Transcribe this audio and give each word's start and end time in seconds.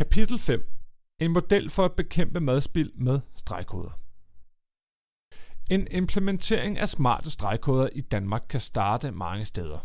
Kapitel 0.00 0.38
5. 0.38 0.66
En 1.18 1.30
model 1.32 1.70
for 1.70 1.84
at 1.84 1.92
bekæmpe 1.92 2.40
madspild 2.40 2.92
med 2.94 3.20
stregkoder. 3.34 4.00
En 5.70 5.86
implementering 5.90 6.78
af 6.78 6.88
smarte 6.88 7.30
stregkoder 7.30 7.88
i 7.92 8.00
Danmark 8.00 8.42
kan 8.48 8.60
starte 8.60 9.10
mange 9.10 9.44
steder. 9.44 9.78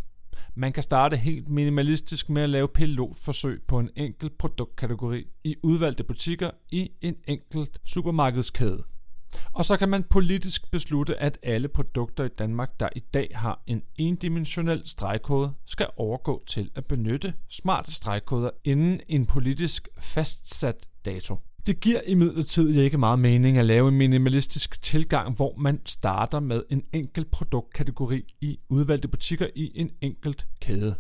Man 0.54 0.74
kan 0.74 0.84
starte 0.84 1.18
helt 1.18 1.48
minimalistisk 1.48 2.30
med 2.30 2.42
at 2.42 2.50
lave 2.50 2.68
pilotforsøg 2.68 3.64
på 3.68 3.80
en 3.80 3.90
enkelt 3.96 4.38
produktkategori 4.38 5.28
i 5.44 5.56
udvalgte 5.64 6.04
butikker 6.04 6.52
i 6.70 6.92
en 7.02 7.16
enkelt 7.28 7.80
supermarkedskæde. 7.86 8.84
Og 9.54 9.66
så 9.66 9.78
kan 9.78 9.90
man 9.90 10.04
politisk 10.04 10.72
beslutte, 10.72 11.18
at 11.18 11.38
alle 11.44 11.68
produkter 11.68 12.24
i 12.24 12.28
Danmark, 12.28 12.80
der 12.80 12.90
i 12.96 13.00
dag 13.00 13.32
har 13.36 13.64
en 13.68 13.82
endimensionel 13.98 14.82
stregkode, 14.86 15.54
skal 15.66 15.88
overgå 15.98 16.44
til 16.48 16.72
at 16.76 16.86
benytte 16.86 17.34
smarte 17.50 17.94
stregkoder 17.94 18.50
inden 18.64 19.00
en 19.08 19.26
politisk 19.26 19.88
fastsat 19.98 20.88
dato. 21.06 21.38
Det 21.68 21.80
giver 21.80 22.02
imidlertid 22.08 22.70
ikke 22.70 22.98
meget 22.98 23.20
mening 23.20 23.58
at 23.58 23.66
lave 23.66 23.88
en 23.88 23.98
minimalistisk 23.98 24.82
tilgang, 24.82 25.36
hvor 25.36 25.56
man 25.58 25.82
starter 25.86 26.40
med 26.40 26.64
en 26.70 26.84
enkelt 26.94 27.32
produktkategori 27.32 28.24
i 28.42 28.60
udvalgte 28.70 29.08
butikker 29.08 29.48
i 29.56 29.72
en 29.76 29.92
enkelt 30.02 30.48
kæde. 30.62 30.96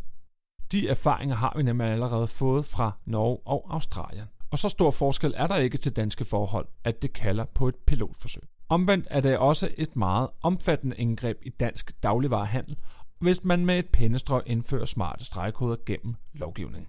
De 0.71 0.87
erfaringer 0.89 1.35
har 1.35 1.53
vi 1.57 1.63
nemlig 1.63 1.87
allerede 1.87 2.27
fået 2.27 2.65
fra 2.65 2.91
Norge 3.05 3.37
og 3.45 3.73
Australien. 3.73 4.25
Og 4.55 4.59
så 4.59 4.69
stor 4.69 4.91
forskel 4.91 5.33
er 5.37 5.47
der 5.47 5.55
ikke 5.55 5.77
til 5.77 5.95
danske 5.95 6.25
forhold, 6.25 6.67
at 6.83 7.01
det 7.01 7.13
kalder 7.13 7.45
på 7.45 7.67
et 7.67 7.75
pilotforsøg. 7.75 8.43
Omvendt 8.69 9.07
er 9.09 9.21
det 9.21 9.37
også 9.37 9.69
et 9.77 9.95
meget 9.95 10.29
omfattende 10.43 10.95
indgreb 10.97 11.37
i 11.41 11.49
dansk 11.49 12.03
dagligvarehandel, 12.03 12.77
hvis 13.19 13.43
man 13.43 13.65
med 13.65 13.79
et 13.79 13.89
pennestrøg 13.93 14.41
indfører 14.45 14.85
smarte 14.85 15.25
stregkoder 15.25 15.75
gennem 15.85 16.15
lovgivning. 16.33 16.87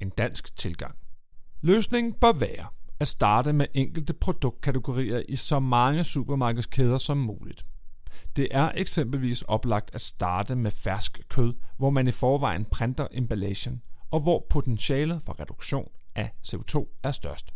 En 0.00 0.08
dansk 0.08 0.56
tilgang. 0.56 0.94
Løsningen 1.60 2.12
bør 2.12 2.32
være 2.32 2.66
at 3.00 3.08
starte 3.08 3.52
med 3.52 3.66
enkelte 3.74 4.12
produktkategorier 4.12 5.22
i 5.28 5.36
så 5.36 5.58
mange 5.58 6.04
supermarkedskæder 6.04 6.98
som 6.98 7.16
muligt. 7.16 7.66
Det 8.36 8.48
er 8.50 8.72
eksempelvis 8.74 9.42
oplagt 9.42 9.94
at 9.94 10.00
starte 10.00 10.54
med 10.54 10.70
fersk 10.70 11.20
kød, 11.28 11.54
hvor 11.78 11.90
man 11.90 12.08
i 12.08 12.12
forvejen 12.12 12.64
printer 12.64 13.06
emballagen, 13.12 13.82
og 14.10 14.20
hvor 14.20 14.46
potentialet 14.50 15.22
for 15.22 15.40
reduktion 15.40 15.88
af 16.14 16.30
CO2 16.48 17.00
er 17.02 17.10
størst. 17.10 17.54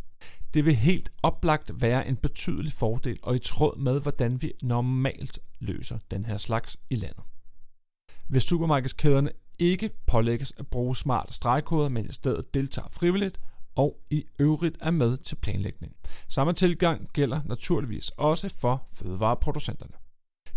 Det 0.53 0.65
vil 0.65 0.75
helt 0.75 1.11
oplagt 1.23 1.71
være 1.81 2.07
en 2.07 2.15
betydelig 2.15 2.73
fordel 2.73 3.19
og 3.23 3.35
i 3.35 3.39
tråd 3.39 3.77
med, 3.77 4.01
hvordan 4.01 4.41
vi 4.41 4.53
normalt 4.61 5.39
løser 5.59 5.99
den 6.11 6.25
her 6.25 6.37
slags 6.37 6.77
i 6.89 6.95
landet. 6.95 7.23
Hvis 8.27 8.43
supermarkedskæderne 8.43 9.31
ikke 9.59 9.89
pålægges 10.07 10.53
at 10.57 10.67
bruge 10.67 10.95
smarte 10.95 11.33
stregkoder, 11.33 11.89
men 11.89 12.05
i 12.05 12.11
stedet 12.11 12.53
deltager 12.53 12.87
frivilligt 12.91 13.39
og 13.75 13.99
i 14.11 14.25
øvrigt 14.39 14.77
er 14.81 14.91
med 14.91 15.17
til 15.17 15.35
planlægning. 15.35 15.95
Samme 16.27 16.53
tilgang 16.53 17.09
gælder 17.13 17.41
naturligvis 17.45 18.09
også 18.09 18.55
for 18.57 18.87
fødevareproducenterne. 18.93 20.06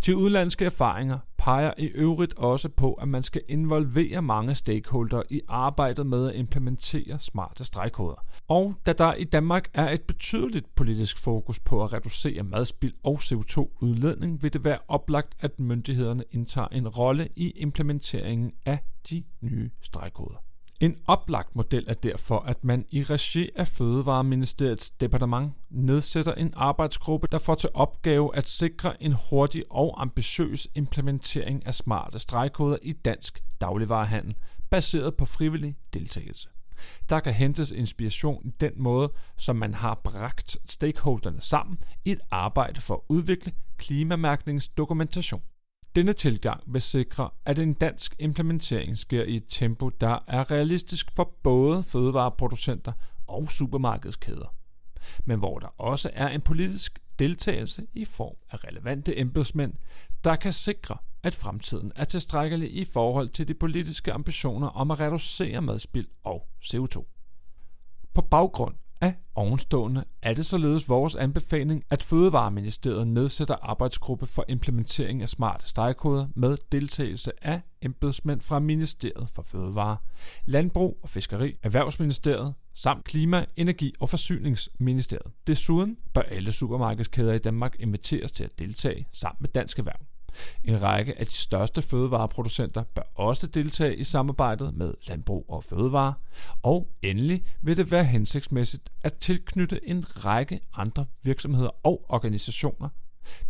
De 0.07 0.17
udlandske 0.17 0.65
erfaringer 0.65 1.19
peger 1.39 1.73
i 1.79 1.87
øvrigt 1.87 2.35
også 2.39 2.69
på, 2.69 2.93
at 2.93 3.09
man 3.09 3.23
skal 3.23 3.43
involvere 3.49 4.23
mange 4.23 4.55
stakeholder 4.55 5.23
i 5.31 5.41
arbejdet 5.49 6.07
med 6.07 6.29
at 6.29 6.37
implementere 6.37 7.19
smarte 7.19 7.65
stregkoder. 7.65 8.25
Og 8.49 8.75
da 8.87 8.93
der 8.93 9.15
i 9.15 9.25
Danmark 9.25 9.69
er 9.75 9.91
et 9.91 10.03
betydeligt 10.03 10.75
politisk 10.75 11.19
fokus 11.19 11.61
på 11.61 11.85
at 11.85 11.93
reducere 11.93 12.43
madspild 12.43 12.95
og 13.05 13.19
CO2-udledning, 13.23 14.43
vil 14.43 14.53
det 14.53 14.65
være 14.65 14.79
oplagt, 14.89 15.35
at 15.41 15.59
myndighederne 15.59 16.25
indtager 16.31 16.69
en 16.69 16.89
rolle 16.89 17.29
i 17.37 17.51
implementeringen 17.51 18.53
af 18.67 18.79
de 19.11 19.25
nye 19.41 19.71
stregkoder. 19.81 20.50
En 20.81 20.97
oplagt 21.07 21.57
model 21.57 21.85
er 21.89 21.95
derfor, 21.95 22.39
at 22.39 22.65
man 22.65 22.85
i 22.89 23.03
regi 23.03 23.51
af 23.57 23.69
Fødevareministeriets 23.69 24.91
departement 24.91 25.53
nedsætter 25.71 26.35
en 26.35 26.53
arbejdsgruppe, 26.57 27.29
der 27.33 27.39
får 27.39 27.55
til 27.55 27.71
opgave 27.75 28.37
at 28.37 28.49
sikre 28.49 29.03
en 29.03 29.17
hurtig 29.31 29.65
og 29.71 30.03
ambitiøs 30.03 30.69
implementering 30.75 31.67
af 31.67 31.75
smarte 31.75 32.19
stregkoder 32.19 32.77
i 32.83 32.93
dansk 32.93 33.43
dagligvarehandel, 33.61 34.35
baseret 34.71 35.17
på 35.17 35.25
frivillig 35.25 35.77
deltagelse. 35.95 36.49
Der 37.09 37.21
kan 37.21 37.33
hentes 37.33 37.71
inspiration 37.71 38.47
i 38.47 38.51
den 38.61 38.73
måde, 38.77 39.13
som 39.37 39.57
man 39.57 39.75
har 39.75 40.01
bragt 40.05 40.59
stakeholderne 40.67 41.41
sammen 41.41 41.79
i 42.05 42.11
et 42.13 42.21
arbejde 42.31 42.81
for 42.81 42.95
at 42.95 43.01
udvikle 43.09 43.53
klimamærkningsdokumentation. 43.79 45.43
Denne 45.97 46.13
tilgang 46.13 46.63
vil 46.67 46.81
sikre, 46.81 47.31
at 47.45 47.59
en 47.59 47.75
dansk 47.75 48.15
implementering 48.19 48.99
sker 48.99 49.23
i 49.25 49.35
et 49.35 49.45
tempo, 49.49 49.89
der 49.89 50.19
er 50.27 50.51
realistisk 50.51 51.11
for 51.17 51.33
både 51.43 51.83
fødevareproducenter 51.83 52.93
og 53.27 53.53
supermarkedskæder, 53.53 54.55
men 55.25 55.39
hvor 55.39 55.59
der 55.59 55.81
også 55.81 56.11
er 56.13 56.29
en 56.29 56.41
politisk 56.41 56.99
deltagelse 57.19 57.87
i 57.93 58.05
form 58.05 58.37
af 58.51 58.65
relevante 58.65 59.19
embedsmænd, 59.19 59.73
der 60.25 60.37
kan 60.37 60.53
sikre, 60.53 60.97
at 61.23 61.35
fremtiden 61.35 61.93
er 61.97 62.05
tilstrækkelig 62.05 62.77
i 62.77 62.85
forhold 62.85 63.29
til 63.29 63.49
de 63.49 63.55
politiske 63.55 64.13
ambitioner 64.13 64.69
om 64.69 64.91
at 64.91 65.01
reducere 65.01 65.63
madspild 65.63 66.09
og 66.25 66.49
CO2. 66.65 67.05
På 68.15 68.23
baggrund 68.23 68.75
af 69.01 69.15
ovenstående 69.35 70.05
er 70.23 70.35
det 70.35 70.47
således 70.47 70.89
vores 70.89 71.15
anbefaling, 71.15 71.85
at 71.91 72.03
Fødevareministeriet 72.03 73.09
nedsætter 73.09 73.57
arbejdsgruppe 73.63 74.27
for 74.27 74.45
implementering 74.49 75.23
af 75.23 75.29
smarte 75.29 75.69
stregkoder 75.69 76.27
med 76.37 76.57
deltagelse 76.73 77.33
af 77.43 77.61
embedsmænd 77.83 78.41
fra 78.41 78.59
Ministeriet 78.59 79.29
for 79.35 79.43
Fødevare, 79.43 79.97
Landbrug 80.47 80.99
og 81.03 81.09
Fiskeri, 81.09 81.57
Erhvervsministeriet 81.63 82.55
samt 82.75 83.05
Klima, 83.05 83.45
Energi 83.57 83.93
og 84.01 84.09
Forsyningsministeriet. 84.09 85.33
Desuden 85.47 85.97
bør 86.15 86.23
alle 86.23 86.53
supermarkedskæder 86.53 87.35
i 87.35 87.39
Danmark 87.39 87.77
inviteres 87.79 88.33
til 88.33 88.45
at 88.45 88.59
deltage 88.59 89.09
sammen 89.13 89.37
med 89.41 89.49
Dansk 89.49 89.79
Erhverv. 89.79 90.10
En 90.65 90.83
række 90.83 91.19
af 91.19 91.27
de 91.27 91.33
største 91.33 91.83
fødevareproducenter 91.83 92.83
bør 92.95 93.03
også 93.15 93.47
deltage 93.47 93.97
i 93.97 94.05
samarbejdet 94.05 94.75
med 94.75 94.95
Landbrug 95.09 95.45
og 95.49 95.65
Fødevare. 95.65 96.15
Og 96.63 96.89
endelig 97.03 97.45
vil 97.63 97.77
det 97.77 97.91
være 97.91 98.05
hensigtsmæssigt 98.05 98.91
at 99.03 99.15
tilknytte 99.15 99.89
en 99.89 100.25
række 100.25 100.61
andre 100.75 101.07
virksomheder 101.23 101.87
og 101.87 102.05
organisationer. 102.09 102.89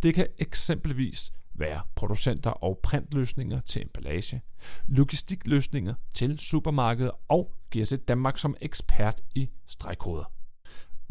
Det 0.03 0.13
kan 0.13 0.27
eksempelvis 0.37 1.31
være 1.53 1.81
producenter 1.95 2.49
og 2.49 2.79
printløsninger 2.83 3.59
til 3.59 3.81
emballage, 3.81 4.41
logistikløsninger 4.87 5.93
til 6.13 6.39
supermarkeder 6.39 7.11
og 7.29 7.53
GSC 7.75 8.05
Danmark 8.07 8.37
som 8.37 8.55
ekspert 8.61 9.21
i 9.35 9.49
stregkoder. 9.67 10.40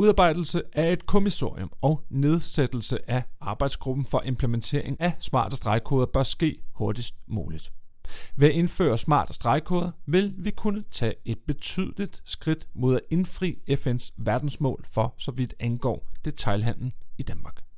Udarbejdelse 0.01 0.63
af 0.73 0.93
et 0.93 1.07
kommissorium 1.07 1.73
og 1.81 2.03
nedsættelse 2.11 3.11
af 3.11 3.23
arbejdsgruppen 3.41 4.05
for 4.05 4.23
implementering 4.25 5.01
af 5.01 5.13
smarte 5.19 5.57
stregkoder 5.57 6.07
bør 6.07 6.23
ske 6.23 6.63
hurtigst 6.73 7.15
muligt. 7.27 7.73
Ved 8.37 8.49
at 8.49 8.55
indføre 8.55 8.99
smarte 8.99 9.33
stregkoder 9.35 9.91
vil 10.07 10.35
vi 10.39 10.51
kunne 10.51 10.85
tage 10.91 11.15
et 11.25 11.39
betydeligt 11.47 12.23
skridt 12.25 12.69
mod 12.75 12.97
at 12.97 13.03
indfri 13.11 13.59
FN's 13.71 14.11
verdensmål 14.17 14.85
for 14.93 15.15
så 15.19 15.31
vidt 15.31 15.55
angår 15.59 16.13
detailhandlen 16.25 16.93
i 17.19 17.23
Danmark. 17.23 17.70